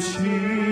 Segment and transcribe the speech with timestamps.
[0.00, 0.67] 주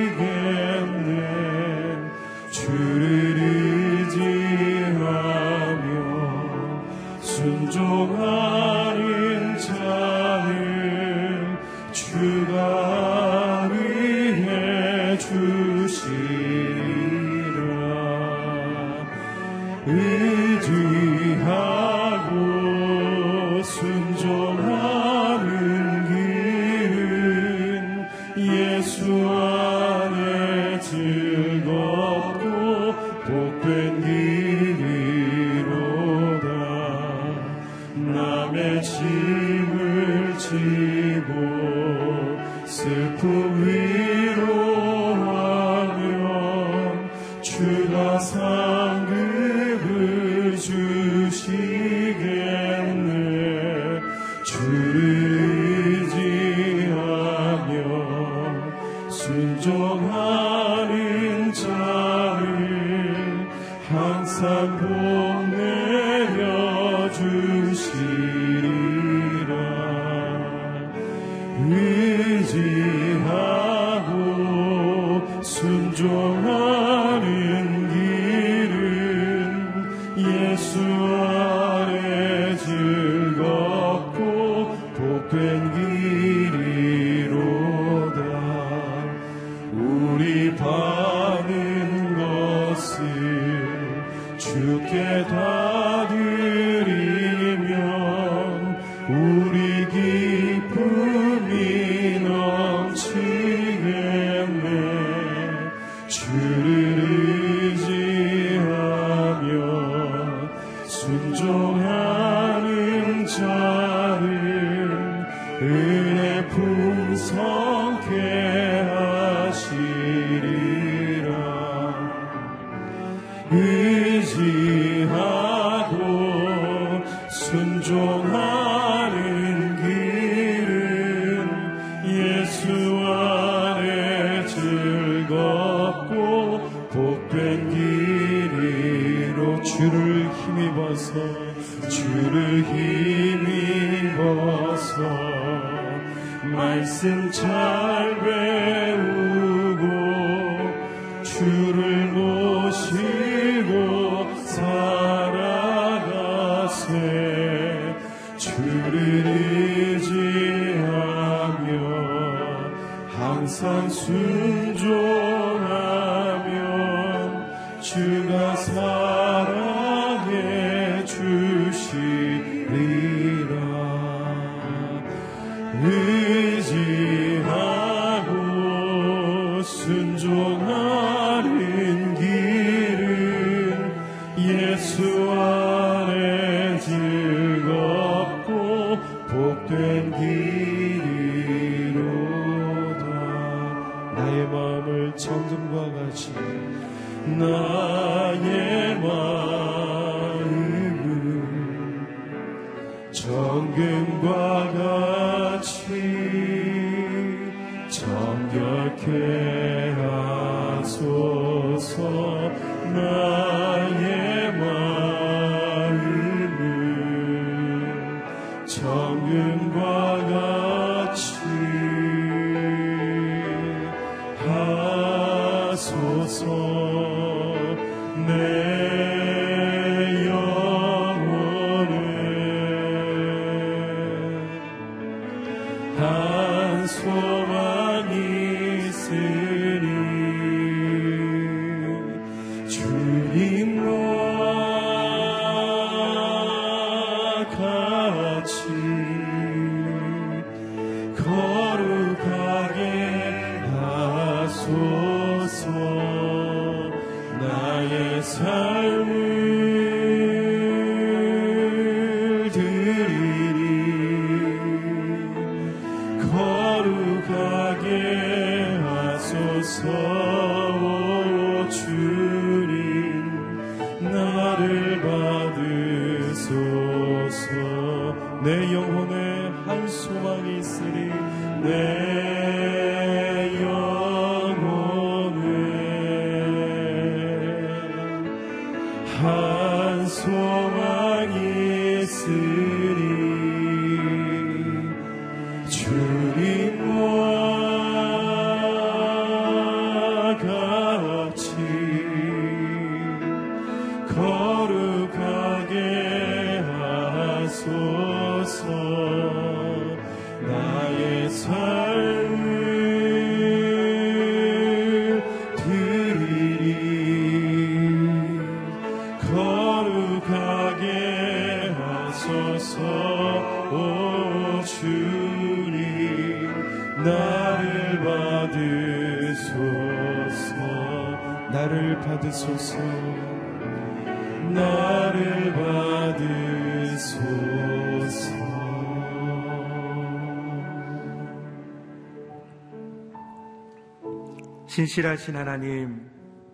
[344.77, 346.03] 신실하신 하나님,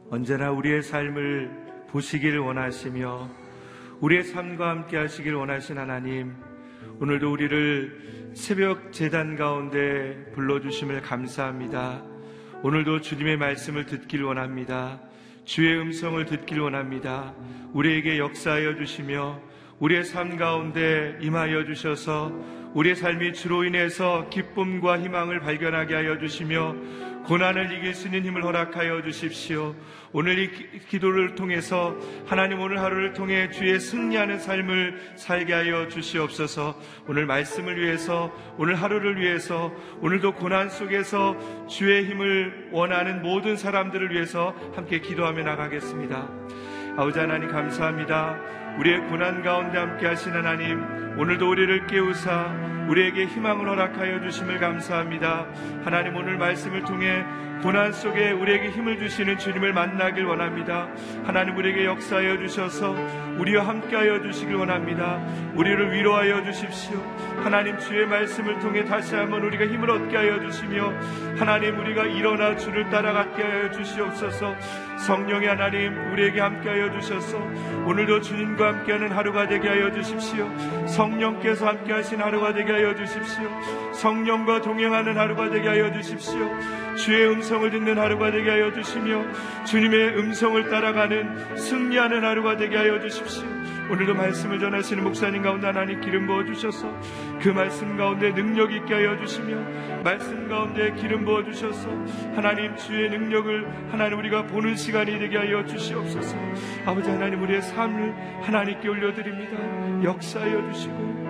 [0.09, 1.51] 언제나 우리의 삶을
[1.89, 3.29] 보시길 원하시며
[3.99, 6.33] 우리의 삶과 함께 하시길 원하신 하나님,
[7.01, 12.05] 오늘도 우리를 새벽 재단 가운데 불러주심을 감사합니다.
[12.63, 15.01] 오늘도 주님의 말씀을 듣길 원합니다.
[15.45, 17.35] 주의 음성을 듣길 원합니다.
[17.73, 19.41] 우리에게 역사하여 주시며
[19.81, 22.31] 우리의 삶 가운데 임하여 주셔서
[22.75, 26.77] 우리의 삶이 주로 인해서 기쁨과 희망을 발견하게 하여 주시며
[27.25, 29.75] 고난을 이길 수 있는 힘을 허락하여 주십시오.
[30.13, 31.97] 오늘 이 기- 기도를 통해서
[32.27, 36.79] 하나님 오늘 하루를 통해 주의 승리하는 삶을 살게 하여 주시옵소서.
[37.07, 41.37] 오늘 말씀을 위해서 오늘 하루를 위해서 오늘도 고난 속에서
[41.69, 46.29] 주의 힘을 원하는 모든 사람들을 위해서 함께 기도하며 나가겠습니다.
[46.97, 48.39] 아버지 하나님 감사합니다.
[48.79, 50.83] 우리의 고난 가운데 함께 하신 하나님,
[51.19, 55.47] 오늘도 우리를 깨우사 우리에게 희망을 허락하여 주심을 감사합니다.
[55.85, 57.25] 하나님 오늘 말씀을 통해
[57.63, 60.89] 고난 속에 우리에게 힘을 주시는 주님을 만나길 원합니다.
[61.25, 62.93] 하나님 우리에게 역사하여 주셔서
[63.39, 65.25] 우리와 함께하여 주시길 원합니다.
[65.55, 67.01] 우리를 위로하여 주십시오.
[67.45, 70.93] 하나님 주의 말씀을 통해 다시 한번 우리가 힘을 얻게 하여 주시며
[71.39, 74.57] 하나님 우리가 일어나 주를 따라가게 하여 주시옵소서.
[75.07, 77.39] 성령의 하나님 우리에게 함께하여 주셔서
[77.87, 80.49] 오늘도 주님과 함께하는 하루가 되게 하여 주십시오.
[80.87, 83.43] 성령께서 함께하신 하루가 되게 하여 주십시오.
[83.93, 86.51] 성령과 동행하는 하루가 되게 하여 주십시오.
[86.97, 89.25] 주의 음성을 듣는 하루가 되게 하여 주시며
[89.65, 93.47] 주님의 음성을 따라가는 승리하는 하루가 되게 하여 주십시오.
[93.91, 96.89] 오늘도 말씀을 전하시는 목사님 가운데 하나님 기름 부어 주셔서
[97.43, 101.89] 그 말씀 가운데 능력 있게 하여 주시며 말씀 가운데 기름 부어 주셔서
[102.35, 106.37] 하나님 주의 능력을 하나님 우리가 보는 시간이 되게 하여 주시옵소서.
[106.87, 110.05] 아버지 하나님 우리의 삶을 하나님께 올려드립니다.
[110.05, 111.22] 역사하여 주시고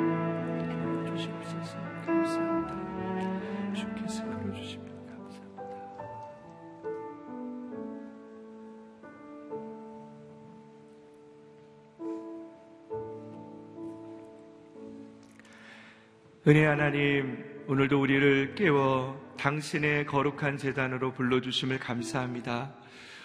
[16.45, 22.75] 은혜 하나님, 오늘도 우리를 깨워 당신의 거룩한 재단으로 불러주심을 감사합니다.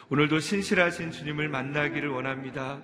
[0.10, 2.80] 오늘도 신실하신 주님을 만나기를 원합니다.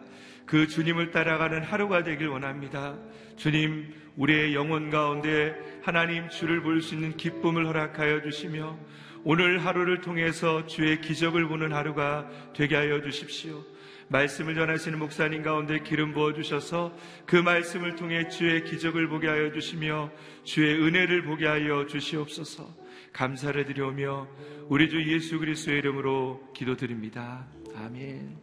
[0.47, 2.97] 그 주님을 따라가는 하루가 되길 원합니다.
[3.37, 8.75] 주님, 우리의 영혼 가운데 하나님 주를 볼 수 있는 기쁨을 허락하여 주시며
[9.23, 13.63] 오늘 하루를 통해서 주의 기적을 보는 하루가 되게 하여 주십시오.
[14.09, 16.95] 말씀을 전하시는 목사님 가운데 기름 부어 주셔서
[17.25, 20.11] 그 말씀을 통해 주의 기적을 보게 하여 주시며
[20.43, 22.83] 주의 은혜를 보게 하여 주시옵소서.
[23.13, 24.27] 감사를 드려오며
[24.67, 27.47] 우리 주 예수 그리스도의 이름으로 기도드립니다.
[27.75, 28.37] 아멘.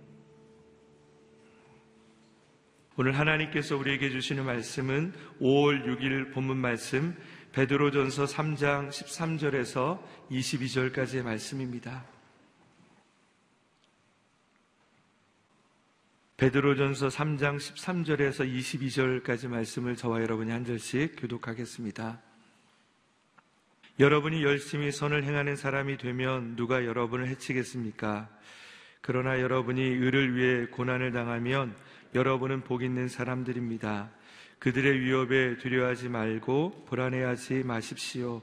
[2.96, 7.16] 오늘 하나님께서 우리에게 주시는 말씀은 5월 6일 본문 말씀
[7.52, 10.00] 베드로전서 3장 13절에서
[10.30, 12.19] 22절까지의 말씀입니다.
[16.40, 22.18] 베드로전서 3장 13절에서 22절까지 말씀을 저와 여러분이 한 절씩 교독하겠습니다.
[23.98, 28.30] 여러분이 열심히 선을 행하는 사람이 되면 누가 여러분을 해치겠습니까?
[29.02, 31.76] 그러나 여러분이 의를 위해 고난을 당하면
[32.14, 34.08] 여러분은 복 있는 사람들입니다.
[34.60, 38.40] 그들의 위협에 두려워하지 말고 불안해하지 마십시오.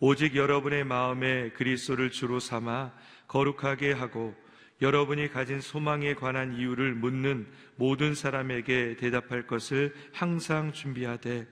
[0.00, 2.92] 오직 여러분의 마음에 그리스도를 주로 삼아
[3.26, 4.34] 거룩하게 하고
[4.82, 7.46] 여러분이 가진 소망에 관한 이유를 묻는
[7.76, 11.46] 모든 사람에게 대답할 것을 항상 준비하되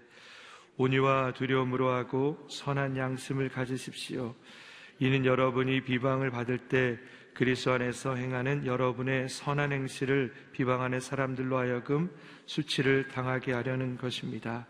[0.77, 4.35] 온유와 두려움으로 하고 선한 양심을 가지십시오.
[4.99, 6.99] 이는 여러분이 비방을 받을 때
[7.33, 12.11] 그리스도 안에서 행하는 여러분의 선한 행실을 비방하는 사람들로 하여금
[12.47, 14.67] 수치를 당하게 하려는 것입니다.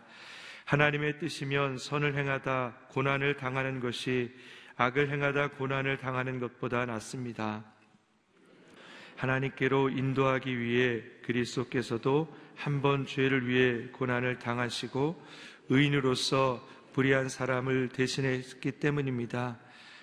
[0.65, 4.31] 하나님의 뜻이면 선을 행하다 고난을 당하는 것이
[4.75, 7.63] 악을 행하다 고난을 당하는 것보다 낫습니다.
[9.21, 15.21] 하나님께로 인도하기 위해 그리스도께서도 한 번 죄를 위해 고난을 당하시고
[15.69, 19.59] 의인으로서 불의한 사람을 대신했기 때문입니다.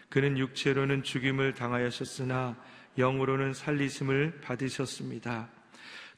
[0.09, 2.57] 그는 육체로는 죽임을 당하였으나
[2.97, 5.49] 영으로는 살리심을 받으셨습니다.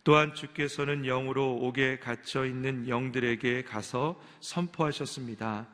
[0.04, 5.66] 또한 주께서는 영으로 옥에 갇혀 있는 영들에게 가서 선포하셨습니다.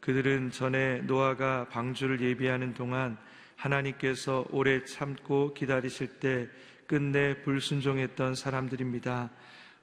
[0.00, 3.16] 그들은 전에 노아가 방주를 예비하는 동안
[3.58, 6.48] 하나님께서 오래 참고 기다리실 때
[6.86, 9.30] 끝내 불순종했던 사람들입니다.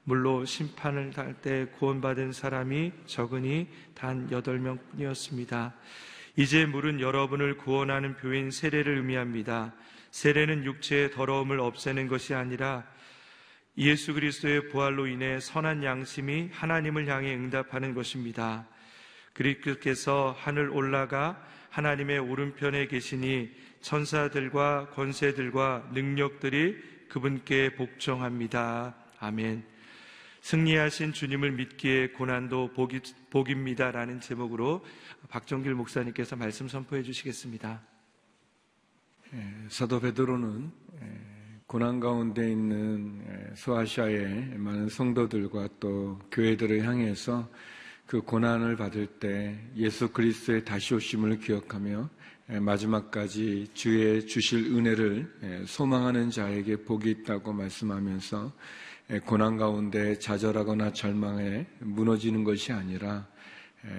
[0.06, 5.74] 물로 심판을 할때 구원받은 사람이 적으니 단 8명 뿐이었습니다.
[6.38, 9.74] 이제 물은 여러분을 구원하는 표인 세례를 의미합니다.
[10.12, 12.86] 세례는 육체의 더러움을 없애는 것이 아니라
[13.78, 18.68] 예수 그리스도의 부활로 인해 선한 양심이 하나님을 향해 응답하는 것입니다.
[19.34, 21.42] 그리스도께서 하늘 올라가
[21.76, 23.52] 하나님의 오른편에 계시니
[23.82, 26.78] 천사들과 권세들과 능력들이
[27.10, 28.96] 그분께 복종합니다.
[29.20, 29.66] 아멘.
[30.40, 33.92] 승리하신 주님을 믿기에 고난도 복이, 복입니다.
[33.92, 34.86] 라는 제목으로
[35.28, 37.82] 박정길 목사님께서 말씀 선포해 주시겠습니다.
[39.34, 41.22] 예, 사도 베드로는 예,
[41.68, 47.50] 고난 가운데 있는 소아시아의 많은 성도들과 또 교회들을 향해서
[48.06, 52.10] 그 고난을 받을 때 예수 그리스도의 다시 오심을 기억하며
[52.48, 58.54] 마지막까지 주의 주실 은혜를 소망하는 자에게 복이 있다고 말씀하면서
[59.26, 63.28] 고난 가운데 좌절하거나 절망에 무너지는 것이 아니라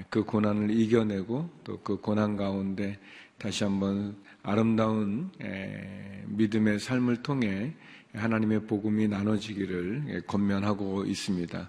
[0.08, 2.98] 그 고난을 이겨내고 또 그 고난 가운데
[3.38, 5.30] 다시 한번 아름다운
[6.26, 7.74] 믿음의 삶을 통해
[8.14, 11.68] 하나님의 복음이 나눠지기를 건면하고 있습니다.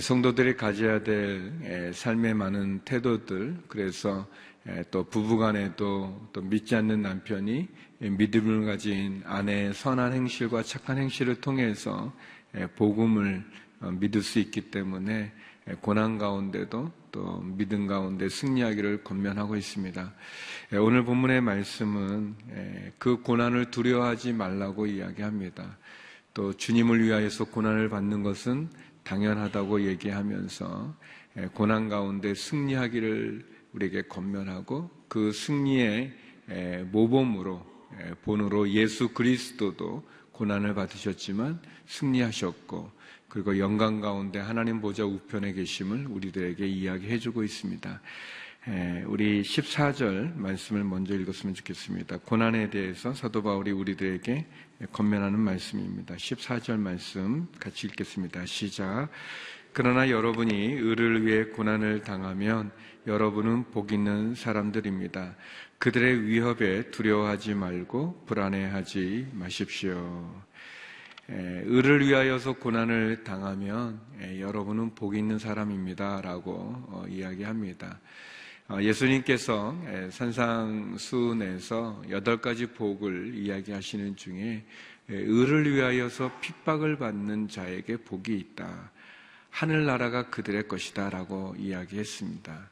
[0.00, 4.26] 성도들이 가져야 될 삶의 많은 태도들, 그래서
[4.90, 7.68] 또 부부간에도 또 믿지 않는 남편이
[8.00, 12.12] 믿음을 가진 아내의 선한 행실과 착한 행실을 통해서
[12.74, 13.44] 복음을
[13.80, 15.32] 어, 믿을 수 있기 때문에
[15.80, 20.14] 고난 가운데도 또 믿음 가운데 승리하기를 권면하고 있습니다.
[20.80, 22.34] 오늘 본문의 말씀은
[22.98, 25.76] 그 고난을 두려워하지 말라고 이야기합니다.
[26.34, 28.68] 또 주님을 위하여서 고난을 받는 것은
[29.06, 30.94] 당연하다고 얘기하면서
[31.54, 36.12] 고난 가운데 승리하기를 우리에게 권면하고 그 승리의
[36.90, 37.64] 모범으로
[38.22, 42.90] 본으로 예수 그리스도도 고난을 받으셨지만 승리하셨고
[43.28, 48.00] 그리고 영광 가운데 하나님 보좌 우편에 계심을 우리들에게 이야기해 주고 있습니다.
[49.06, 52.18] 우리 14절 말씀을 먼저 읽었으면 좋겠습니다.
[52.24, 54.44] 고난에 대해서 사도 바울이 우리들에게
[54.90, 56.16] 건면하는 말씀입니다.
[56.16, 58.44] 14절 말씀 같이 읽겠습니다.
[58.44, 59.08] 시작.
[59.72, 62.72] 그러나 여러분이 의를 위해 고난을 당하면
[63.06, 65.36] 여러분은 복 있는 사람들입니다.
[65.78, 70.42] 그들의 위협에 두려워하지 말고 불안해하지 마십시오.
[71.28, 74.00] 의를 위하여서 고난을 당하면
[74.40, 76.20] 여러분은 복 있는 사람입니다.
[76.20, 76.52] 라고
[76.88, 78.00] 어, 이야기합니다.
[78.68, 79.76] 어, 예수님께서
[80.10, 84.64] 산상수훈에서 여덟 가지 복을 이야기하시는 중에
[85.08, 88.90] 의를 위하여서 핍박을 받는 자에게 복이 있다.
[89.50, 91.10] 하늘나라가 그들의 것이다.
[91.10, 92.70] 라고 이야기했습니다.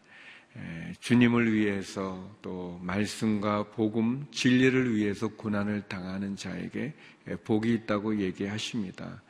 [0.99, 6.93] 주님을 위해서 또 말씀과 복음, 진리를 위해서 고난을 당하는 자에게
[7.45, 9.23] 복이 있다고 얘기하십니다.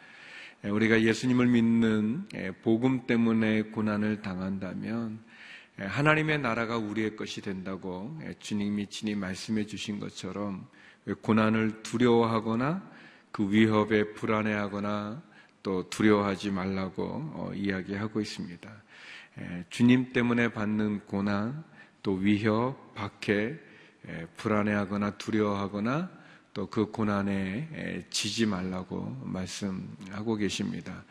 [0.63, 2.27] 우리가 예수님을 믿는
[2.63, 5.34] 복음 때문에 고난을 당한다면
[5.77, 10.67] 하나님의 나라가 우리의 것이 된다고 주님이 친히 말씀해 주신 것처럼
[11.23, 12.91] 고난을 두려워하거나
[13.33, 15.23] 그 위협에 불안해하거나
[15.63, 17.03] 또 두려워하지 말라고
[17.35, 18.71] 어, 이야기하고 있습니다.
[19.71, 21.65] 주님 때문에 받는 고난,
[22.03, 23.59] 또 위협, 박해,
[24.37, 31.05] 불안해하거나 두려워하거나 또 그 고난에 지지 말라고 말씀하고 계십니다.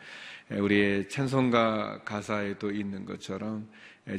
[0.50, 3.68] 우리의 찬송가 가사에도 있는 것처럼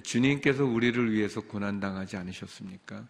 [0.04, 3.08] 주님께서 우리를 위해서 고난당하지 않으셨습니까?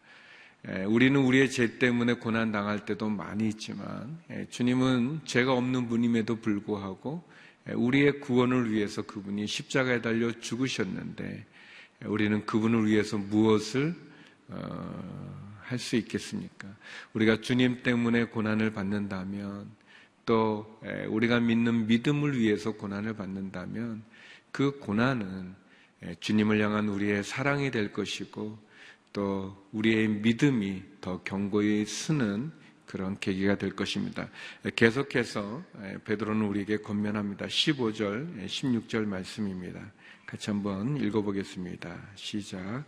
[0.87, 4.17] 우리는 우리의 죄 때문에 고난당할 때도 많이 있지만
[4.49, 7.23] 주님은 죄가 없는 분임에도 불구하고
[7.73, 11.45] 우리의 구원을 위해서 그분이 십자가에 달려 죽으셨는데
[12.05, 13.95] 우리는 그분을 위해서 무엇을
[14.47, 16.67] 어, 할수 있겠습니까?
[17.13, 19.69] 우리가 주님 때문에 고난을 받는다면
[20.25, 20.79] 또
[21.09, 24.03] 우리가 믿는 믿음을 위해서 고난을 받는다면
[24.51, 25.55] 그 고난은
[26.19, 28.57] 주님을 향한 우리의 사랑이 될 것이고
[29.13, 32.51] 또 우리의 믿음이 더 견고히 쓰는
[32.85, 34.29] 그런 계기가 될 것입니다.
[34.75, 35.63] 계속해서
[36.05, 37.47] 베드로는 우리에게 권면합니다.
[37.47, 39.79] 15절, 16절 말씀입니다.
[40.25, 41.95] 같이 한번 읽어보겠습니다.
[42.15, 42.83] 시작.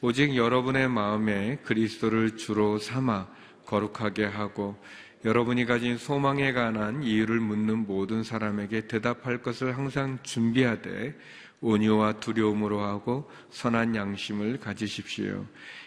[0.00, 3.28] 오직 여러분의 마음에 그리스도를 주로 삼아
[3.66, 4.76] 거룩하게 하고
[5.24, 11.18] 여러분이 가진 소망에 관한 이유를 묻는 모든 사람에게 대답할 것을 항상 준비하되
[11.64, 15.46] 온유와 두려움으로 하고 선한 양심을 가지십시오.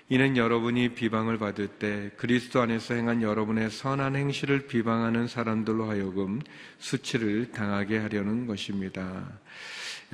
[0.10, 6.41] 이는 여러분이 비방을 받을 때 그리스도 안에서 행한 여러분의 선한 행실을 비방하는 사람들로 하여금
[6.79, 9.39] 수치를 당하게 하려는 것입니다.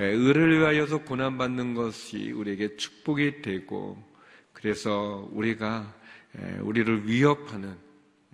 [0.00, 3.96] 예, 의를 위하여서 고난받는 것이 우리에게 축복이 되고
[4.52, 5.94] 그래서 우리가
[6.38, 7.74] 예, 우리를 위협하는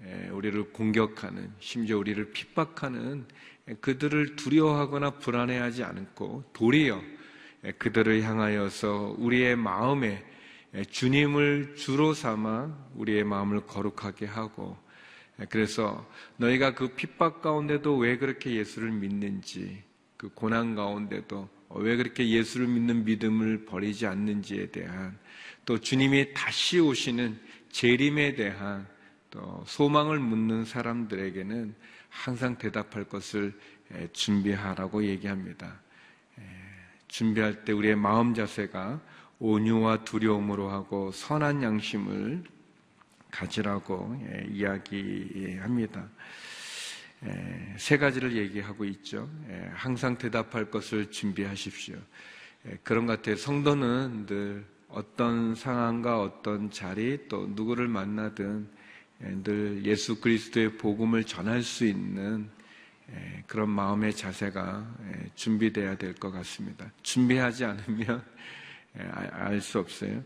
[0.04, 3.26] 예, 우리를 공격하는 심지어 우리를 핍박하는
[3.80, 7.00] 그들을 두려워하거나 불안해하지 않고 도리어
[7.78, 10.24] 그들을 향하여서 우리의 마음에
[10.90, 14.76] 주님을 주로 삼아 우리의 마음을 거룩하게 하고
[15.48, 19.82] 그래서 너희가 그 핍박 가운데도 왜 그렇게 예수를 믿는지
[20.16, 25.18] 그 고난 가운데도 왜 그렇게 예수를 믿는 믿음을 버리지 않는지에 대한
[25.64, 27.38] 또 주님이 다시 오시는
[27.70, 28.86] 재림에 대한
[29.30, 31.74] 또 소망을 묻는 사람들에게는
[32.08, 33.58] 항상 대답할 것을
[34.12, 35.80] 준비하라고 얘기합니다.
[37.10, 39.00] 준비할 때 우리의 마음 자세가
[39.40, 42.44] 온유와 두려움으로 하고 선한 양심을
[43.32, 44.16] 가지라고
[44.48, 46.08] 이야기합니다.
[47.76, 49.28] 세 가지를 얘기하고 있죠.
[49.74, 51.96] 항상 대답할 것을 준비하십시오.
[52.84, 53.36] 그런 것 같아요.
[53.36, 58.68] 성도는 늘 어떤 상황과 어떤 자리 또 누구를 만나든
[59.42, 62.48] 늘 예수 그리스도의 복음을 전할 수 있는
[63.46, 64.86] 그런 마음의 자세가
[65.34, 66.90] 준비돼야 될 것 같습니다.
[67.02, 68.22] 준비하지 않으면
[68.94, 70.22] 알 수 없어요.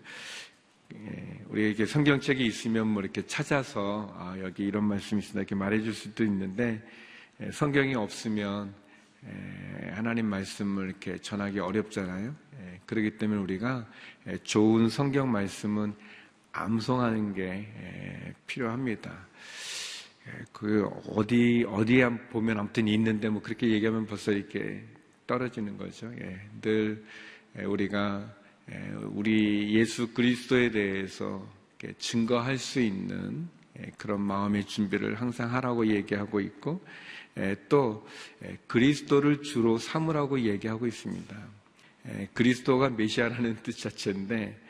[0.95, 6.25] 예, 우리에게 성경책이 있으면 뭐 이렇게 찾아서 아, 여기 이런 말씀이 있습니다 이렇게 말해줄 수도
[6.25, 6.83] 있는데
[7.41, 8.73] 예, 성경이 없으면
[9.27, 12.35] 예, 하나님 말씀을 이렇게 전하기 어렵잖아요.
[12.87, 13.87] 그렇기 때문에 우리가
[14.43, 15.95] 좋은 성경 말씀은
[16.53, 19.27] 암송하는 게 필요합니다.
[20.53, 24.83] 그 어디 어디에 보면 아무튼 있는데 뭐 그렇게 얘기하면 벌써 이렇게
[25.27, 26.11] 떨어지는 거죠.
[26.63, 27.05] 늘
[27.55, 28.35] 우리가
[28.71, 31.47] 예, 우리 예수 그리스도에 대해서
[31.99, 36.83] 증거할 수 있는 예, 그런 마음의 준비를 항상 하라고 얘기하고 있고
[37.37, 38.07] 예, 또
[38.67, 41.65] 그리스도를 주로 삼으라고 얘기하고 있습니다.
[42.35, 44.61] 그리스도가 메시아라는 뜻 자체인데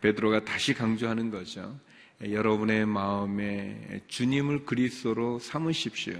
[0.00, 1.76] 베드로가 다시 강조하는 거죠.
[2.30, 6.14] 여러분의 마음에 주님을 그리스도로 삼으십시오.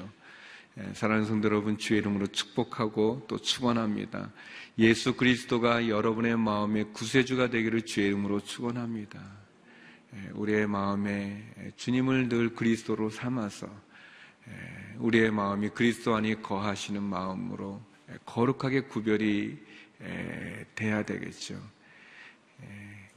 [0.94, 4.32] 사랑하는 성도 여러분, 주의 이름으로 축복하고 또 축원합니다.
[4.78, 9.20] 예수 그리스도가 여러분의 마음의 구세주가 되기를 주의 이름으로 축원합니다.
[10.14, 11.44] 예, 우리의 마음에
[11.76, 13.68] 주님을 늘 그리스도로 삼아서
[14.48, 17.80] 예, 우리의 마음이 그리스도 안에 거하시는 마음으로
[18.26, 19.56] 거룩하게 구별이
[20.02, 21.60] 예, 돼야 되겠죠.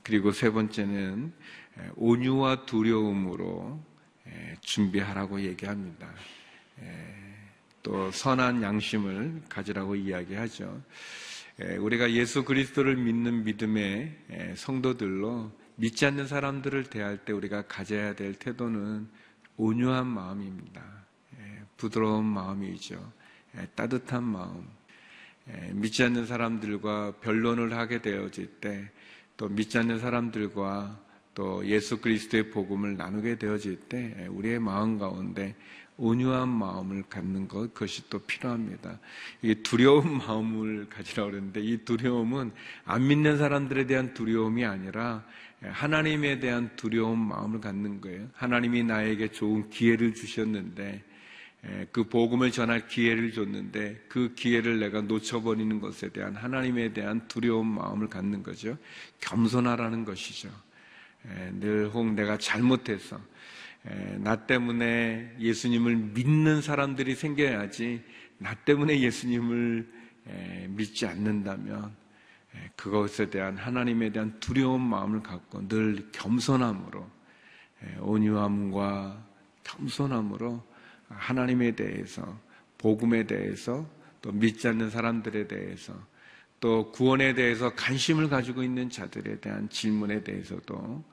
[0.04, 1.34] 그리고 세 번째는
[1.96, 3.80] 온유와 두려움으로
[4.62, 6.10] 준비하라고 얘기합니다.
[7.84, 10.82] 또 선한 양심을 가지라고 이야기하죠.
[11.80, 19.08] 우리가 예수 그리스도를 믿는 믿음의 성도들로 믿지 않는 사람들을 대할 때 우리가 가져야 될 태도는
[19.58, 20.84] 온유한 마음입니다.
[21.78, 23.12] 부드러운 마음이죠.
[23.76, 24.68] 따뜻한 마음.
[25.72, 28.92] 믿지 않는 사람들과 변론을 하게 되어질 때,
[29.38, 31.00] 또 믿지 않는 사람들과
[31.38, 35.56] 또 예수 그리스도의 복음을 나누게 되어질 때, 우리의 마음 가운데
[35.96, 38.98] 온유한 마음을 갖는 것, 그것이 또 필요합니다.
[39.44, 42.52] 이게 두려운 마음을 가지라고 그러는데 이 두려움은
[42.86, 45.24] 안 믿는 사람들에 대한 두려움이 아니라
[45.62, 48.28] 하나님에 대한 두려운 마음을 갖는 거예요.
[48.34, 51.04] 하나님이 나에게 좋은 기회를 주셨는데
[51.92, 58.08] 그 복음을 전할 기회를 줬는데 그 기회를 내가 놓쳐버리는 것에 대한 하나님에 대한 두려운 마음을
[58.08, 58.76] 갖는 거죠.
[59.20, 60.50] 겸손하라는 것이죠.
[61.60, 63.20] 늘 혹 내가 잘못해서
[64.20, 68.04] 나 때문에 예수님을 믿는 사람들이 생겨야지
[68.38, 69.88] 나 때문에 예수님을
[70.70, 71.96] 믿지 않는다면
[72.56, 77.10] 예, 그것에 대한 하나님에 대한 두려운 마음을 갖고 늘 겸손함으로
[77.84, 79.26] 예, 온유함과
[79.64, 80.64] 겸손함으로
[81.10, 82.40] 하나님에 대해서
[82.78, 83.88] 복음에 대해서
[84.22, 85.94] 또 믿지 않는 사람들에 대해서
[86.60, 91.04] 또 구원에 대해서 관심을 가지고 있는 자들에 대한 질문에 대해서도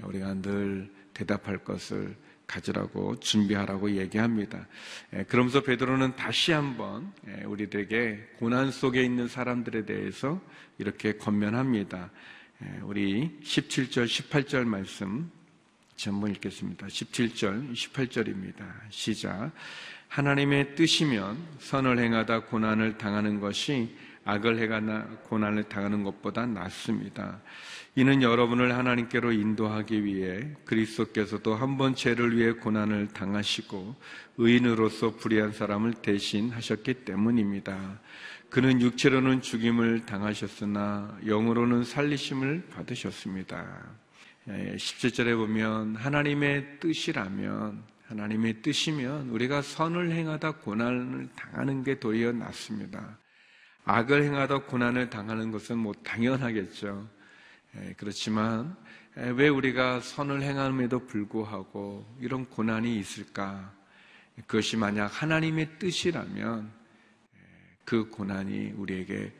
[0.00, 4.66] 우리가 늘 대답할 것을 가지라고 준비하라고 얘기합니다.
[5.14, 10.40] 예, 그러면서 베드로는 다시 한번 예, 우리들에게 고난 속에 있는 사람들에 대해서
[10.78, 12.10] 이렇게 권면합니다.
[12.62, 15.30] 예, 우리 17절, 18절 말씀
[15.96, 16.86] 전부 읽겠습니다.
[16.86, 18.64] 17절, 18절입니다.
[18.90, 19.52] 시작.
[20.08, 27.40] 하나님의 뜻이면 선을 행하다 고난을 당하는 것이 악을 행하나 고난을 당하는 것보다 낫습니다.
[27.94, 33.96] 이는 여러분을 하나님께로 인도하기 위해 그리스도께서도 한 번 죄를 위해 고난을 당하시고
[34.38, 38.00] 의인으로서 불의한 사람을 대신하셨기 때문입니다.
[38.50, 43.66] 그는 육체로는 죽임을 당하셨으나 영으로는 살리심을 받으셨습니다.
[44.46, 53.16] 17절에 예, 보면 하나님의 뜻이라면 하나님의 뜻이면 우리가 선을 행하다 고난을 당하는 게 도리어 낫습니다.
[53.84, 57.08] 악을 행하다 고난을 당하는 것은 뭐 당연하겠죠.
[57.76, 58.76] 예, 그렇지만
[59.18, 63.72] 예, 왜 우리가 선을 행함에도 불구하고 이런 고난이 있을까?
[64.46, 66.70] 그것이 만약 하나님의 뜻이라면
[67.34, 67.38] 예,
[67.84, 69.32] 그 고난이 우리에게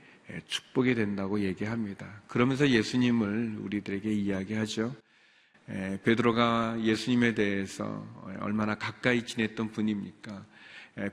[0.47, 2.23] 축복이 된다고 얘기합니다.
[2.27, 4.95] 그러면서 예수님을 우리들에게 이야기하죠.
[6.05, 8.07] 베드로가 예수님에 대해서
[8.41, 10.45] 얼마나 가까이 지냈던 분입니까?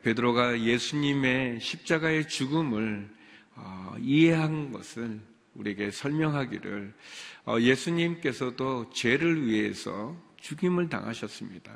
[0.03, 3.09] 베드로가 예수님의 십자가의 죽음을
[3.61, 5.19] 어, 이해한 것을
[5.55, 6.93] 우리에게 설명하기를
[7.45, 11.71] 어, 예수님께서도 죄를 위해서 죽임을 당하셨습니다.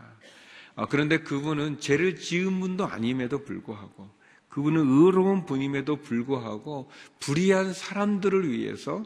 [0.76, 4.10] 어, 그런데 그분은 죄를 지은 분도 아님에도 불구하고
[4.50, 9.04] 그분은 의로운 분임에도 불구하고 불의한 사람들을 위해서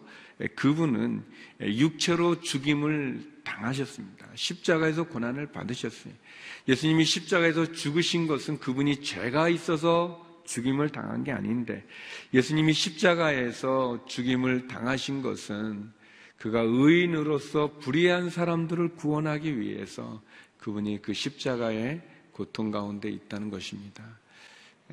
[0.56, 1.24] 그분은
[1.62, 4.28] 육체로 죽임을 당하셨습니다.
[4.36, 6.14] 십자가에서 고난을 받으셨어요.
[6.68, 11.86] 예수님이 십자가에서 죽으신 것은 그분이 죄가 있어서 죽임을 당한 게 아닌데
[12.34, 15.92] 예수님이 십자가에서 죽임을 당하신 것은
[16.38, 20.22] 그가 의인으로서 불의한 사람들을 구원하기 위해서
[20.60, 24.04] 그분이 그 십자가의 고통 가운데 있다는 것입니다.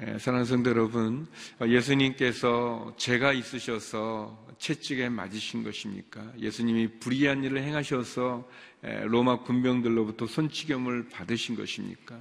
[0.01, 1.29] 예, 사랑하는 성도 여러분,
[1.64, 6.33] 예수님께서 죄가 있으셔서 채찍에 맞으신 것입니까?
[6.38, 8.49] 예수님이 불의한 일을 행하셔서
[8.85, 12.21] 예, 로마 군병들로부터 손치겸을 받으신 것입니까?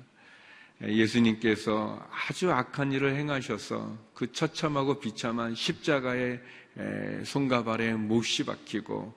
[0.82, 6.42] 예수님께서 아주 악한 일을 행하셔서 그 처참하고 비참한 십자가의
[7.26, 9.14] 손과 발에 못이 박히고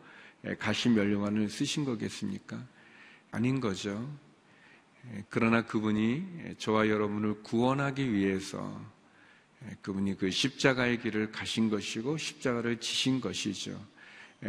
[0.58, 2.62] 가시 멸류관을 쓰신 거겠습니까?
[3.32, 4.08] 아닌 거죠.
[5.28, 8.80] 그러나 그분이 저와 여러분을 구원하기 위해서
[9.82, 13.80] 그분이 그 십자가의 길을 가신 것이고 십자가를 지신 것이죠.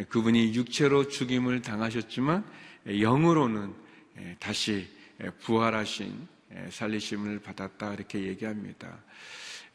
[0.09, 2.45] 그분이 육체로 죽임을 당하셨지만
[2.85, 3.73] 영으로는
[4.39, 4.87] 다시
[5.41, 6.36] 부활하신 예,
[6.69, 8.99] 살리심을 받았다 이렇게 얘기합니다.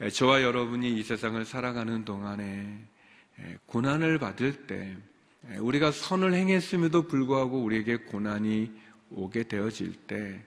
[0.00, 2.78] 예, 저와 여러분이 이 세상을 살아가는 동안에
[3.40, 4.96] 예, 고난을 받을 때
[5.58, 8.72] 우리가 선을 행했음에도 불구하고 우리에게 고난이
[9.10, 10.40] 오게 되어질 때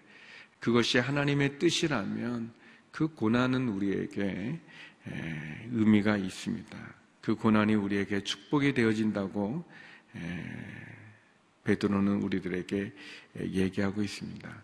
[0.60, 2.54] 그것이 하나님의 뜻이라면
[2.92, 4.60] 그 고난은 우리에게
[5.72, 6.78] 의미가 있습니다.
[7.22, 9.66] 그 고난이 우리에게 축복이 되어진다고
[11.66, 12.94] 베드로는 우리들에게
[13.42, 14.64] 얘기하고 있습니다.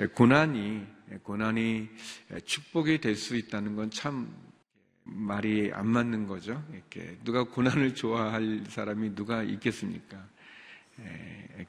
[0.00, 1.88] 예, 고난이 예, 고난이
[2.32, 4.32] 예, 축복이 될 수 있다는 건 참
[5.10, 6.62] 말이 안 맞는 거죠.
[6.70, 10.22] 이렇게 누가 고난을 좋아할 사람이 누가 있겠습니까?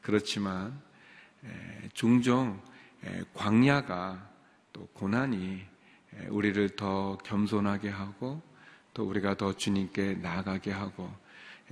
[0.01, 0.77] 그렇지만
[1.93, 2.61] 종종
[3.33, 4.29] 광야가
[4.73, 5.61] 또 고난이
[6.27, 8.41] 우리를 더 겸손하게 하고
[8.93, 11.09] 또 우리가 더 주님께 나아가게 하고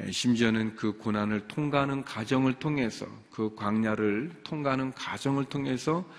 [0.09, 6.09] 심지어는 그 고난을 통과하는 과정을 통해서 그 광야를 통과하는 과정을 통해서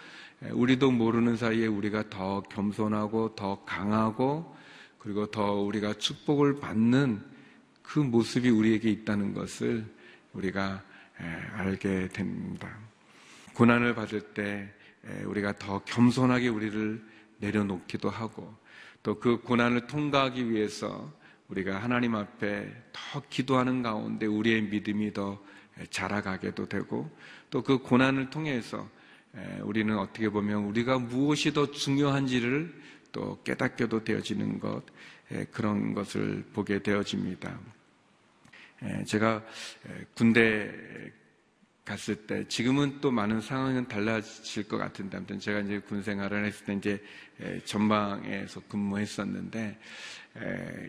[0.41, 4.57] 우리도 모르는 사이에 우리가 더 겸손하고 더 강하고
[4.99, 7.23] 그리고 더 우리가 축복을 받는
[7.83, 9.85] 그 모습이 우리에게 있다는 것을
[10.33, 10.83] 우리가
[11.55, 12.79] 알게 됩니다.
[13.55, 14.73] 고난을 받을 때
[15.25, 17.03] 우리가 더 겸손하게 우리를
[17.39, 18.55] 내려놓기도 하고
[19.03, 21.13] 또 그 고난을 통과하기 위해서
[21.49, 25.41] 우리가 하나님 앞에 더 기도하는 가운데 우리의 믿음이 더
[25.91, 27.11] 자라가게도 되고
[27.51, 28.89] 또 그 고난을 통해서
[29.63, 32.75] 우리는 어떻게 보면 우리가 무엇이 더 중요한지를
[33.13, 34.83] 또 깨닫게도 되어지는 것,
[35.51, 37.59] 그런 것을 보게 되어집니다.
[39.07, 39.45] 제가
[40.15, 40.73] 군대
[41.85, 46.67] 갔을 때 지금은 또 많은 상황은 달라질 것 같은데 아무튼 제가 이제 군 생활을 했을
[46.67, 47.03] 때 이제
[47.65, 49.79] 전방에서 근무했었는데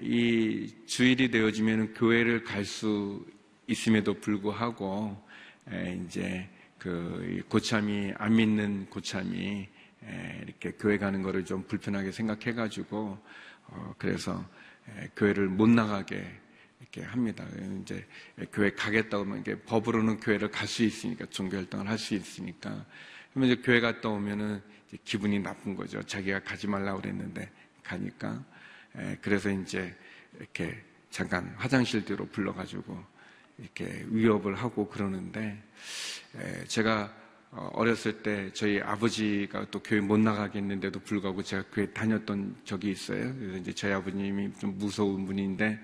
[0.02, 3.26] 이 주일이 되어지면 교회를 갈 수
[3.68, 5.16] 있음에도 불구하고
[6.06, 9.68] 이제 그 고참이 안 믿는 고참이
[10.44, 13.20] 이렇게 교회 가는 거를 좀 불편하게 생각해 가지고
[13.68, 14.44] 어 그래서
[15.16, 16.26] 교회를 못 나가게
[16.80, 17.46] 이렇게 합니다.
[17.82, 18.08] 이제
[18.54, 22.86] 교회 가겠다고 하면 이게 법으로는 교회를 갈 수 있으니까 종교 활동을 할 수 있으니까
[23.32, 24.62] 그러면 이제 교회 갔다 오면은
[25.04, 26.02] 기분이 나쁜 거죠.
[26.02, 27.52] 자기가 가지 말라고 그랬는데
[27.84, 28.44] 가니까
[29.22, 29.94] 그래서 이제
[30.38, 33.19] 이렇게 잠깐 화장실 뒤로 불러가지고
[33.60, 35.62] 이렇게 위협을 하고 그러는데
[36.68, 37.14] 제가
[37.52, 43.34] 어, 어렸을 때 저희 아버지가 또 교회 못 나가겠는데도 불구하고 제가 교회 다녔던 적이 있어요.
[43.36, 45.80] 그래서 이제 저희 아버님이 좀 무서운 분인데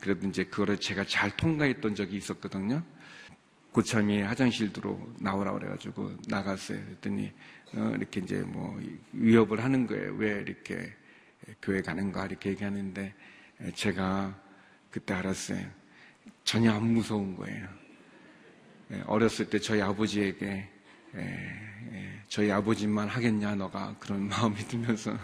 [0.00, 2.84] 그래도 이제 그거를 제가 잘 통과했던 적이 있었거든요.
[3.72, 6.78] 고참이 화장실로 나오라 그래가지고 나갔어요.
[6.84, 7.32] 그랬더니
[7.74, 8.80] 어, 이렇게 이제 뭐
[9.12, 10.14] 위협을 하는 거예요.
[10.14, 10.94] 왜 이렇게
[11.60, 13.14] 교회 가는가 이렇게 얘기하는데
[13.74, 14.40] 제가
[14.90, 15.66] 그때 알았어요.
[16.44, 17.68] 전혀 안 무서운 거예요.
[19.06, 20.68] 어렸을 때 저희 아버지에게
[22.28, 25.16] 저희 아버지만 하겠냐 너가 그런 마음이 들면서.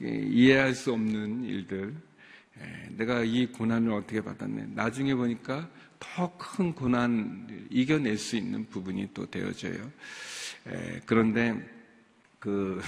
[0.00, 1.94] 이해할 수 없는 일들.
[2.90, 4.68] 내가 이 고난을 어떻게 받았네.
[4.74, 5.68] 나중에 보니까
[5.98, 9.90] 더 큰 고난 이겨낼 수 있는 부분이 또 되어져요.
[11.04, 11.54] 그런데
[12.38, 12.80] 그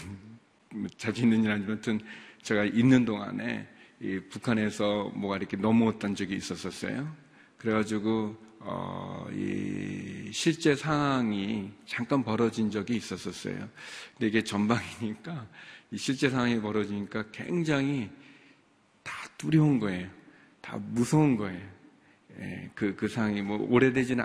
[0.96, 2.00] 자주 있는 일 아니지만
[2.42, 3.66] 제가 있는 동안에
[4.30, 7.14] 북한에서 뭐가 이렇게 넘어왔던 적이 있었었어요
[7.58, 13.56] 그래가지고 어, 이 실제 상황이 잠깐 벌어진 적이 있었었어요.
[14.12, 15.46] 근데 이게 전방이니까
[15.90, 18.10] 이 실제 상황이 벌어지니까 굉장히
[19.02, 20.08] 다 두려운 거예요.
[20.60, 21.78] 다 무서운 거예요.
[22.40, 24.24] 예, 그, 그 상황이 뭐 오래되지는,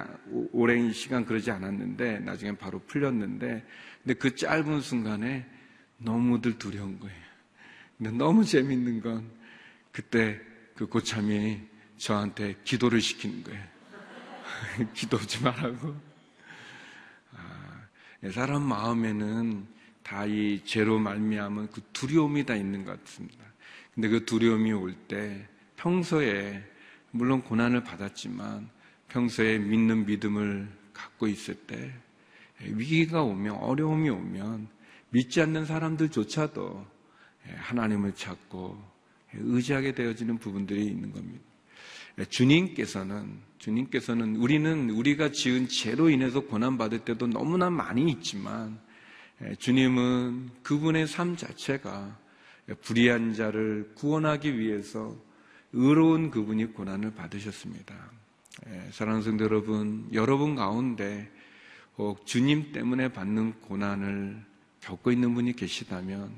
[0.52, 3.66] 오랜 시간 그러지 않았는데, 나중에 바로 풀렸는데,
[4.04, 5.48] 근데 그 짧은 순간에
[5.98, 7.24] 너무들 두려운 거예요.
[7.98, 9.32] 근데 너무 재밌는 건,
[9.94, 10.42] 그때
[10.76, 11.62] 그 고참이
[11.98, 13.64] 저한테 기도를 시키는 거예요.
[14.94, 15.96] 기도 좀 하라고.
[17.32, 19.68] 아, 사람 마음에는
[20.04, 23.46] 다 이 죄로 말미암은 그 두려움이 다 있는 것 같습니다.
[23.94, 26.62] 근데 그 두려움이 올 때 평소에
[27.12, 28.70] 물론 고난을 받았지만
[29.08, 31.94] 평소에 믿는 믿음을 갖고 있을 때
[32.60, 34.68] 위기가 오면 어려움이 오면
[35.10, 36.86] 믿지 않는 사람들조차도
[37.58, 38.93] 하나님을 찾고
[39.36, 41.44] 의지하게 되어지는 부분들이 있는 겁니다.
[42.30, 48.80] 주님께서는 주님께서는 우리는 우리가 지은 죄로 인해서 고난 받을 때도 너무나 많이 있지만
[49.58, 52.20] 주님은 그분의 삶 자체가
[52.82, 55.18] 불의한 자를 구원하기 위해서
[55.72, 58.12] 의로운 그분이 고난을 받으셨습니다.
[58.92, 61.32] 사랑하는 성도 여러분, 여러분 가운데
[61.98, 64.44] 혹 주님 때문에 받는 고난을
[64.82, 66.32] 겪고 있는 분이 계시다면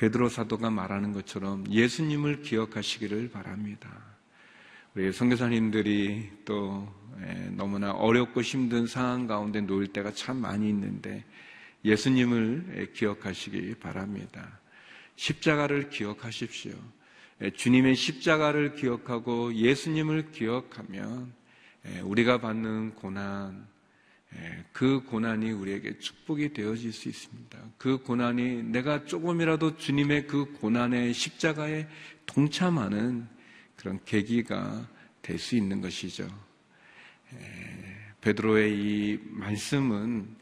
[0.00, 3.90] 베드로 사도가 말하는 것처럼 예수님을 기억하시기를 바랍니다.
[4.94, 6.90] 우리 선교사님들이 또
[7.50, 11.22] 너무나 어렵고 힘든 상황 가운데 놓일 때가 참 많이 있는데
[11.84, 14.58] 예수님을 기억하시기 바랍니다.
[15.16, 16.72] 십자가를 기억하십시오.
[17.54, 21.30] 주님의 십자가를 기억하고 예수님을 기억하면
[22.04, 23.66] 우리가 받는 고난,
[24.72, 27.58] 그 고난이 우리에게 축복이 되어질 수 있습니다.
[27.78, 31.88] 그 고난이 내가 조금이라도 주님의 그 고난의 십자가에
[32.26, 33.26] 동참하는
[33.76, 34.88] 그런 계기가
[35.22, 36.28] 될 수 있는 것이죠.
[38.20, 40.36] 베드로의 이 말씀은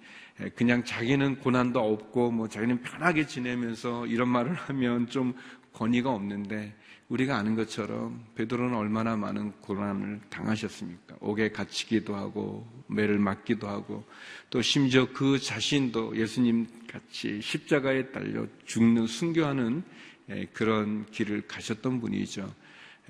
[0.55, 5.35] 그냥 자기는 고난도 없고 뭐 자기는 편하게 지내면서 이런 말을 하면 좀
[5.73, 6.75] 권위가 없는데
[7.09, 11.17] 우리가 아는 것처럼 베드로는 얼마나 많은 고난을 당하셨습니까?
[11.21, 14.05] 옥에 갇히기도 하고 매를 맞기도 하고
[14.51, 19.83] 또 심지어 그 자신도 예수님 같이 십자가에 달려 죽는 순교하는
[20.53, 22.53] 그런 길을 가셨던 분이죠.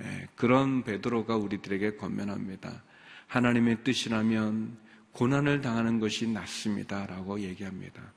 [0.01, 2.83] 예, 그런 베드로가 우리들에게 권면합니다.
[3.27, 4.77] 하나님의 뜻이라면
[5.12, 8.12] 고난을 당하는 것이 낫습니다라고 얘기합니다.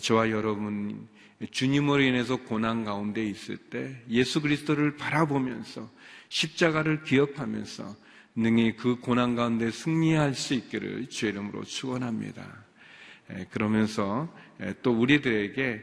[0.00, 1.08] 저와 여러분
[1.50, 5.90] 주님으로 인해서 고난 가운데 있을 때 예수 그리스도를 바라보면서
[6.28, 7.96] 십자가를 기억하면서
[8.34, 12.64] 능히 그 고난 가운데 승리할 수 있기를 주의 이름으로 축원합니다.
[13.34, 15.82] 예, 그러면서 예, 또 우리들에게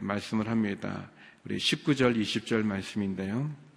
[0.00, 1.10] 말씀을 합니다.
[1.44, 3.67] 우리 19절 20절 말씀인데요.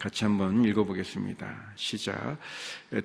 [0.00, 1.72] 같이 한번 읽어보겠습니다.
[1.76, 2.38] 시작.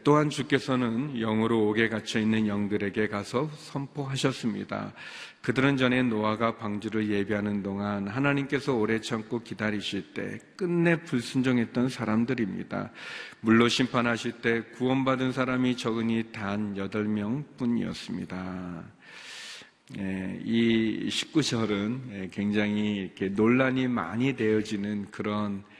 [0.06, 4.94] 또한 주께서는 영으로 옥에 갇혀 있는 영들에게 가서 선포하셨습니다.
[5.42, 12.92] 그들은 전에 노아가 방주를 예비하는 동안 하나님께서 오래 참고 기다리실 때 끝내 불순종했던 사람들입니다.
[13.42, 18.84] 물로 심판하실 때 구원받은 사람이 적으니 단 8명 뿐이었습니다.
[20.00, 25.75] 예, 이 19절은 굉장히 이렇게 논란이 많이 되어지는 그런 예,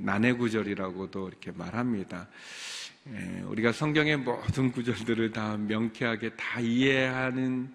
[0.00, 2.28] 난해 구절이라고도 이렇게 말합니다.
[3.08, 7.68] 예, 우리가 성경의 모든 구절들을 다 명쾌하게 다 이해하는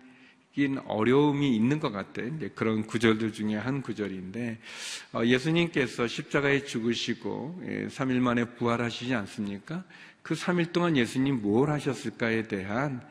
[0.54, 2.32] 긴 어려움이 있는 것 같아요.
[2.56, 4.58] 그런 구절들 중에 한 구절인데
[5.14, 9.84] 어, 예수님께서 십자가에 죽으시고 3일 예, 만에 부활하시지 않습니까?
[10.22, 13.02] 그 3일 동안 예수님 뭘 하셨을까에 대한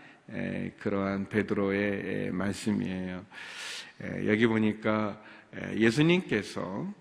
[0.81, 3.25] 그러한 베드로의 말씀이에요.
[4.27, 5.23] 여기 보니까
[5.77, 6.93] 예수님께서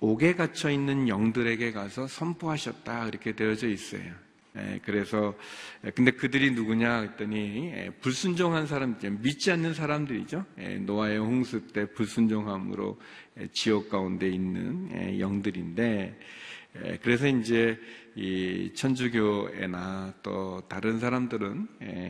[0.00, 4.22] 옥에 갇혀 있는 영들에게 가서 선포하셨다 그렇게 되어져 있어요.
[4.56, 5.34] 예, 그래서
[5.94, 10.44] 근데 그들이 누구냐 했더니 예, 불순종한 사람들, 믿지 않는 사람들이죠.
[10.58, 13.00] 예, 노아의 홍수 때 불순종함으로
[13.52, 16.18] 지옥 가운데 있는 영들인데
[17.02, 17.78] 그래서 이제
[18.14, 21.68] 이 천주교나 또 다른 사람들은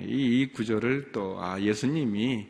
[0.08, 2.48] 이 구절을 또 아, 예수님이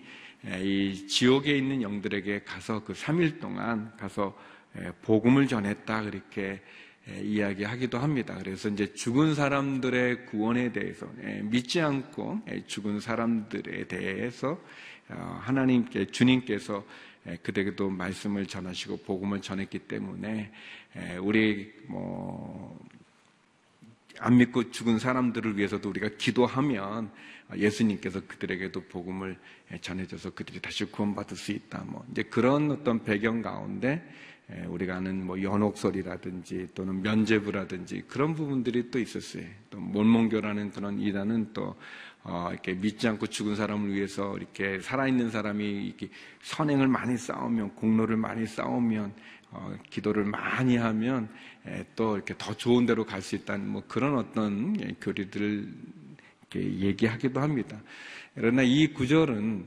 [0.60, 4.36] 이 지옥에 있는 영들에게 가서 그 3일 동안 가서
[4.78, 6.60] 예, 복음을 전했다 그렇게
[7.08, 8.36] 예, 이야기하기도 합니다.
[8.38, 14.60] 그래서 이제 죽은 사람들의 구원에 대해서 예, 믿지 않고 죽은 사람들에 대해서
[15.08, 16.84] 어, 하나님께 주님께서
[17.42, 20.50] 그들에게도 말씀을 전하시고 복음을 전했기 때문에
[21.20, 22.76] 우리 뭐
[24.22, 27.10] 안 믿고 죽은 사람들을 위해서도 우리가 기도하면
[27.56, 29.36] 예수님께서 그들에게도 복음을
[29.80, 31.84] 전해줘서 그들이 다시 구원받을 수 있다.
[31.86, 34.02] 뭐 이제 그런 어떤 배경 가운데
[34.50, 39.44] 예, 우리가 아는 뭐 연옥설이라든지 또는 면제부라든지 그런 부분들이 또 있었어요.
[39.70, 41.76] 또 몰몬교라는 그런 이단은 또
[42.24, 46.08] 어, 이렇게 믿지 않고 죽은 사람을 위해서 이렇게 살아있는 사람이 이렇게
[46.42, 49.14] 선행을 많이 쌓으면 공로를 많이 쌓으면
[49.52, 51.28] 어, 기도를 많이 하면
[51.66, 55.68] 에, 또 이렇게 더 좋은 데로 갈 수 있다는 뭐 그런 어떤 예, 교리들을
[56.54, 57.80] 얘기하기도 합니다.
[58.34, 59.66] 그러나 이 구절은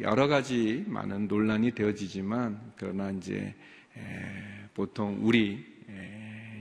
[0.00, 3.54] 여러 가지 많은 논란이 되어지지만 그러나 이제
[4.74, 5.64] 보통 우리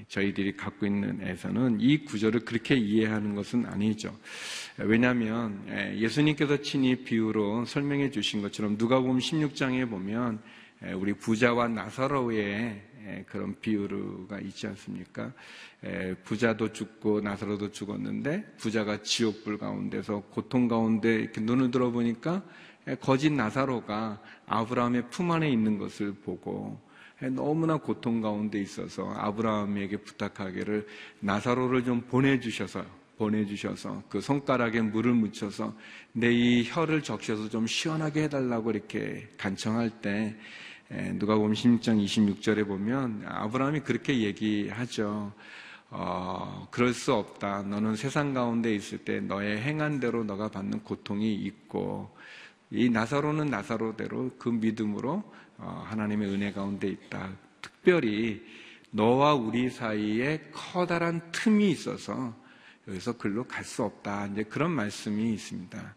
[0.08, 4.16] 저희들이 갖고 있는 에서는 이 구절을 그렇게 이해하는 것은 아니죠.
[4.78, 5.62] 왜냐하면
[5.96, 10.42] 예수님께서 친히 비유로 설명해 주신 것처럼 누가복음 16장에 보면
[10.96, 12.82] 우리 부자와 나사로의
[13.28, 15.32] 그런 비유가 있지 않습니까?
[16.24, 22.44] 부자도 죽고 나사로도 죽었는데 부자가 지옥불 가운데서 고통 가운데 이렇게 눈을 들어보니까
[23.00, 26.80] 거짓 나사로가 아브라함의 품 안에 있는 것을 보고
[27.20, 30.88] 너무나 고통 가운데 있어서 아브라함에게 부탁하기를
[31.20, 32.84] 나사로를 좀 보내주셔서
[33.18, 35.76] 보내주셔서 그 손가락에 물을 묻혀서
[36.14, 40.36] 내 이 혀를 적셔서 좀 시원하게 해달라고 이렇게 간청할 때
[41.14, 45.32] 누가 보면 16장 26절에 보면 아브라함이 그렇게 얘기하죠.
[45.90, 47.64] 어, 그럴 수 없다.
[47.64, 52.14] 너는 세상 가운데 있을 때 너의 행한 대로 너가 받는 고통이 있고
[52.72, 55.24] 이 나사로는 나사로대로 그 믿음으로
[55.58, 57.30] 어, 하나님의 은혜 가운데 있다.
[57.62, 58.42] 특별히
[58.90, 62.34] 너와 우리 사이에 커다란 틈이 있어서
[62.88, 64.28] 여기서 글로 갈 수 없다.
[64.28, 65.96] 이제 그런 말씀이 있습니다.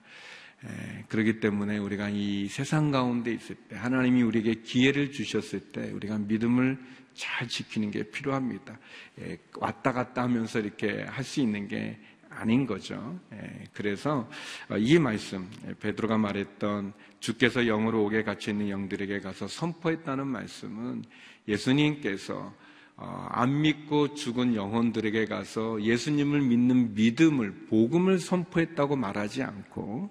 [0.64, 6.18] 에, 그렇기 때문에 우리가 이 세상 가운데 있을 때 하나님이 우리에게 기회를 주셨을 때 우리가
[6.18, 6.78] 믿음을
[7.14, 8.78] 잘 지키는 게 필요합니다.
[9.20, 11.98] 에, 왔다 갔다 하면서 이렇게 할 수 있는 게
[12.36, 13.18] 아닌 거죠.
[13.32, 14.28] 예, 그래서
[14.68, 15.48] 어, 이 말씀
[15.80, 21.04] 베드로가 말했던 주께서 영으로 옥에 갇혀 있는 영들에게 가서 선포했다는 말씀은
[21.48, 22.54] 예수님께서
[22.96, 30.10] 어, 안 믿고 죽은 영혼들에게 가서 예수님을 믿는 믿음을 복음을 선포했다고 말하지 않고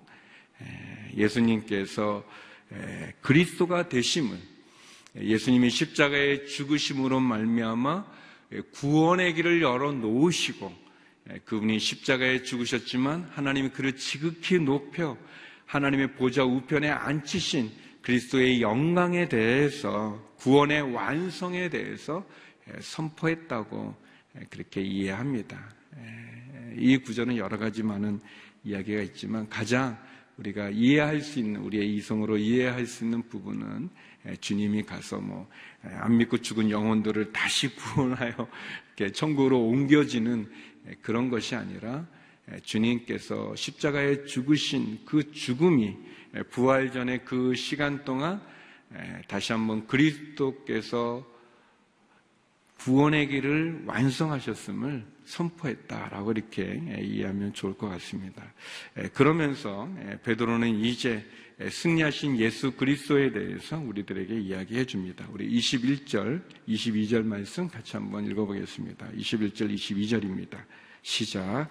[0.63, 2.23] 예, 예수님께서
[2.73, 4.37] 예, 그리스도가 되심을
[5.15, 8.05] 예수님이 십자가의 죽으심으로 말미암아
[8.71, 10.73] 구원의 길을 열어 놓으시고
[11.31, 15.17] 예, 그분이 십자가에 죽으셨지만 하나님이 그를 지극히 높여
[15.65, 17.71] 하나님의 보좌 우편에 앉히신
[18.01, 22.25] 그리스도의 영광에 대해서 구원의 완성에 대해서
[22.69, 23.95] 예, 선포했다고
[24.39, 25.73] 예, 그렇게 이해합니다.
[26.75, 28.19] 이 구절은 여러 가지 많은
[28.63, 29.97] 이야기가 있지만 가장
[30.37, 33.89] 우리가 이해할 수 있는 우리의 이성으로 이해할 수 있는 부분은
[34.39, 35.47] 주님이 가서 뭐
[35.83, 38.47] 안 믿고 죽은 영혼들을 다시 구원하여
[39.13, 40.49] 천국으로 옮겨지는
[41.01, 42.07] 그런 것이 아니라
[42.63, 45.97] 주님께서 십자가에 죽으신 그 죽음이
[46.49, 48.41] 부활 전에 그 시간 동안
[49.27, 51.25] 다시 한번 그리스도께서
[52.83, 58.43] 구원의 길을 완성하셨음을 선포했다라고 이렇게 이해하면 좋을 것 같습니다.
[59.13, 59.89] 그러면서
[60.23, 61.25] 베드로는 이제
[61.69, 65.25] 승리하신 예수 그리스도에 대해서 우리들에게 이야기해 줍니다.
[65.31, 69.11] 우리 21절, 22절 말씀 같이 한번 읽어보겠습니다.
[69.15, 70.57] 21절, 22절입니다.
[71.03, 71.69] 시작.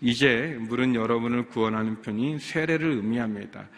[0.00, 3.68] 이제 물은 여러분을 구원하는 편이 세례를 의미합니다.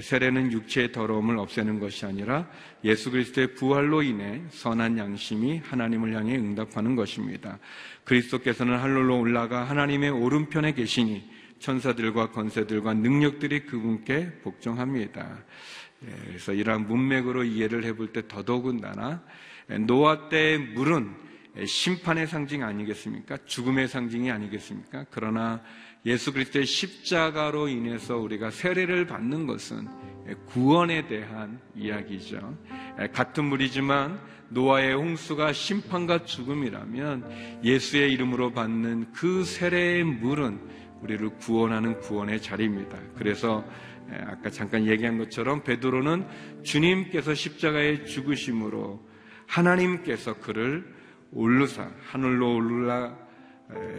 [0.00, 2.48] 세례는 육체의 더러움을 없애는 것이 아니라
[2.84, 7.58] 예수 그리스도의 부활로 인해 선한 양심이 하나님을 향해 응답하는 것입니다.
[8.04, 15.44] 그리스도께서는 하늘로 올라가 하나님의 오른편에 계시니 천사들과 권세들과 능력들이 그분께 복종합니다.
[16.04, 19.22] 예, 그래서 이러한 문맥으로 이해를 해볼 때 더더군다나
[19.86, 21.14] 노아 때의 물은
[21.66, 23.38] 심판의 상징 아니겠습니까?
[23.46, 25.06] 죽음의 상징이 아니겠습니까?
[25.10, 25.62] 그러나
[26.06, 29.88] 예수 그리스도의 십자가로 인해서 우리가 세례를 받는 것은
[30.46, 32.56] 구원에 대한 이야기죠.
[33.12, 40.60] 같은 물이지만 노아의 홍수가 심판과 죽음이라면 예수의 이름으로 받는 그 세례의 물은
[41.00, 42.98] 우리를 구원하는 구원의 자리입니다.
[43.16, 43.64] 그래서
[44.26, 46.26] 아까 잠깐 얘기한 것처럼 베드로는
[46.62, 49.06] 주님께서 십자가에 죽으심으로
[49.46, 50.94] 하나님께서 그를
[51.32, 53.16] 올르사 하늘로 올라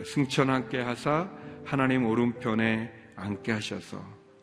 [0.05, 1.29] 승천하게 하사
[1.65, 4.01] 하나님 오른편에 앉게 하셔서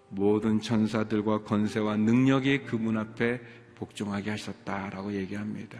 [0.08, 3.40] 모든 천사들과 권세와 능력이 그분 앞에
[3.76, 5.78] 복종하게 하셨다라고 얘기합니다.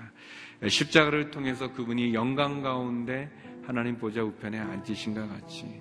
[0.67, 3.31] 십자가를 통해서 그분이 영광 가운데
[3.67, 5.81] 하나님 보좌 우편에 앉으신 것 같이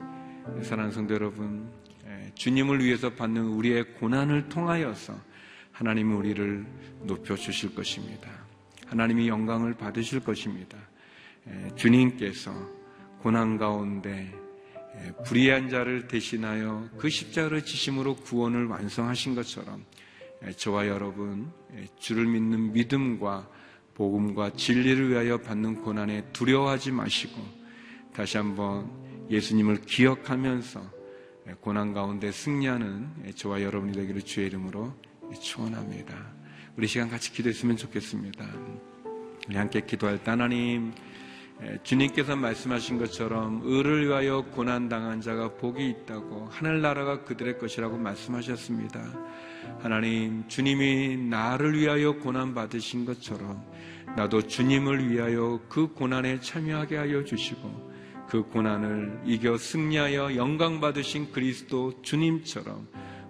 [0.64, 1.72] 사랑하는 성도 여러분
[2.34, 5.14] 주님을 위해서 받는 우리의 고난을 통하여서
[5.72, 6.66] 하나님이 우리를
[7.04, 8.30] 높여 주실 것입니다.
[8.88, 10.78] 하나님이 영광을 받으실 것입니다.
[11.76, 12.52] 주님께서
[13.20, 14.41] 고난 가운데
[15.26, 19.86] 불의한 자를 대신하여 그 십자가를 지심으로 구원을 완성하신 것처럼
[20.58, 21.52] 저와 여러분
[22.00, 23.48] 주를 믿는 믿음과
[23.94, 27.40] 복음과 진리를 위하여 받는 고난에 두려워하지 마시고
[28.14, 28.90] 다시 한번
[29.30, 31.02] 예수님을 기억하면서
[31.60, 34.94] 고난 가운데 승리하는 저와 여러분이 되기를 주의 이름으로
[35.42, 36.16] 축원합니다.
[36.76, 38.46] 우리 시간 같이 기도했으면 좋겠습니다.
[39.48, 40.94] 우리 함께 기도할 때 하나님
[41.84, 49.02] 주님께서 말씀하신 것처럼 의를 위하여 고난 당한 자가 복이 있다고 하늘나라가 그들의 것이라고 말씀하셨습니다.
[49.80, 53.64] 하나님, 주님이 나를 위하여 고난 받으신 것처럼
[54.16, 57.92] 나도 주님을 위하여 그 고난에 참여하게 하여 주시고
[58.28, 62.88] 그 고난을 이겨 승리하여 영광 받으신 그리스도 주님처럼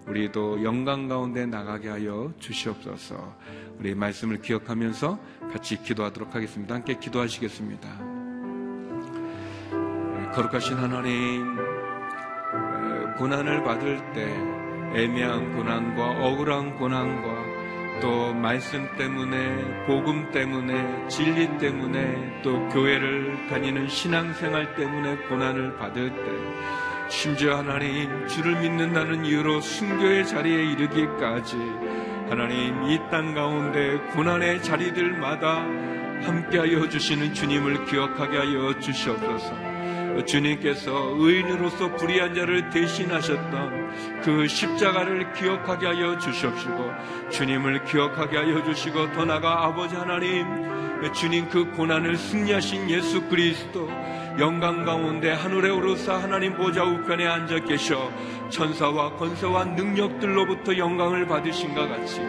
[0.07, 3.35] 우리도 영광 가운데 나가게 하여 주시옵소서.
[3.79, 5.19] 우리 말씀을 기억하면서
[5.51, 6.75] 같이 기도하도록 하겠습니다.
[6.75, 8.20] 함께 기도하시겠습니다.
[10.33, 11.57] 거룩하신 하나님,
[13.17, 14.33] 고난을 받을 때
[14.95, 17.51] 애매한 고난과 억울한 고난과
[18.01, 27.09] 또 말씀 때문에, 복음 때문에, 진리 때문에, 또 교회를 다니는 신앙생활 때문에 고난을 받을 때,
[27.09, 31.57] 심지어 하나님, 주를 믿는다는 이유로 순교의 자리에 이르기까지
[32.29, 35.57] 하나님, 이 땅 가운데 고난의 자리들마다
[36.23, 39.70] 함께하여 주시는 주님을 기억하게 하여 주시옵소서.
[40.25, 46.91] 주님께서 의인으로서 불의한 자를 대신하셨던 그 십자가를 기억하게 하여 주시옵시고
[47.29, 50.45] 주님을 기억하게 하여 주시고 더 나아가 아버지 하나님
[51.13, 53.89] 주님 그 고난을 승리하신 예수 그리스도
[54.39, 58.11] 영광 가운데 하늘에 오르사 하나님 보좌 우편에 앉아 계셔
[58.49, 62.21] 천사와 권세와 능력들로부터 영광을 받으신 것 같이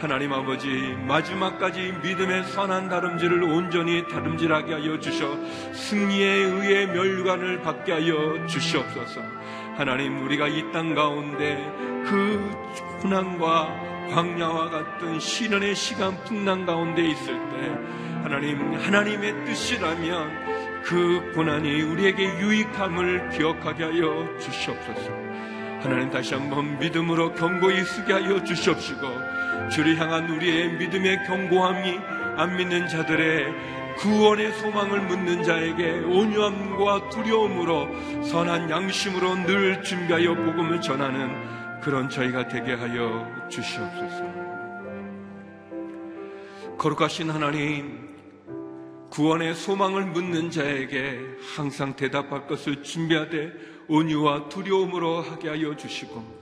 [0.00, 5.36] 하나님 아버지 마지막까지 믿음의 선한 다름질을 온전히 다름질하게 하여 주셔
[5.74, 9.20] 승리에 의해 멸관을 받게 하여 주시옵소서.
[9.76, 11.56] 하나님 우리가 이 땅 가운데
[12.06, 12.50] 그
[13.02, 17.78] 고난과 광야와 같은 시련의 시간 풍랑 가운데 있을 때
[18.22, 25.10] 하나님 하나님의 뜻이라면 그 고난이 우리에게 유익함을 기억하게 하여 주시옵소서.
[25.82, 31.98] 하나님 다시 한번 믿음으로 경고히 쓰게 하여 주시옵시고 주를 향한 우리의 믿음의 경고함이
[32.36, 33.52] 안 믿는 자들의
[33.98, 42.72] 구원의 소망을 묻는 자에게 온유함과 두려움으로 선한 양심으로 늘 준비하여 복음을 전하는 그런 저희가 되게
[42.74, 44.24] 하여 주시옵소서.
[46.78, 48.08] 거룩하신 하나님,
[49.10, 51.20] 구원의 소망을 묻는 자에게
[51.54, 53.52] 항상 대답할 것을 준비하되
[53.88, 56.39] 온유와 두려움으로 하게 하여 주시고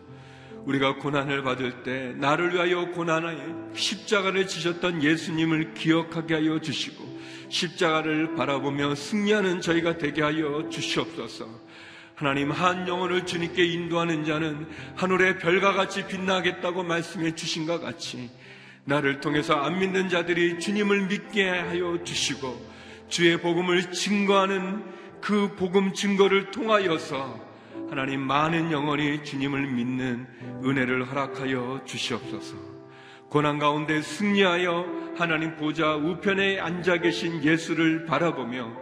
[0.65, 3.39] 우리가 고난을 받을 때 나를 위하여 고난하에
[3.75, 11.49] 십자가를 지셨던 예수님을 기억하게 하여 주시고 십자가를 바라보며 승리하는 저희가 되게 하여 주시옵소서.
[12.15, 18.29] 하나님 한 영혼을 주님께 인도하는 자는 하늘의 별과 같이 빛나겠다고 말씀해 주신 것 같이
[18.85, 22.67] 나를 통해서 안 믿는 자들이 주님을 믿게 하여 주시고
[23.09, 24.83] 주의 복음을 증거하는
[25.21, 27.48] 그 복음 증거를 통하여서
[27.91, 30.27] 하나님 많은 영혼이 주님을 믿는
[30.65, 32.57] 은혜를 허락하여 주시옵소서.
[33.29, 38.73] 고난 가운데 승리하여 하나님 보좌 우편에 앉아 계신 예수를 바라보며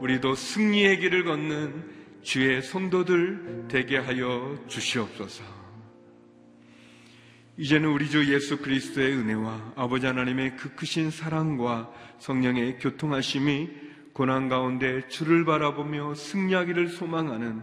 [0.00, 5.44] 우리도 승리의 길을 걷는 주의 성도들 되게 하여 주시옵소서.
[7.58, 13.68] 이제는 우리 주 예수 그리스도의 은혜와 아버지 하나님의 그 크신 사랑과 성령의 교통하심이
[14.12, 17.62] 고난 가운데 주를 바라보며 승리하기를 소망하는